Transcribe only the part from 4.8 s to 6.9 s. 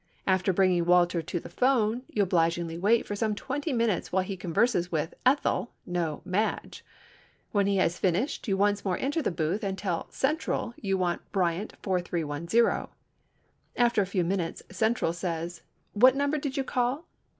with Ethel—no, Madge.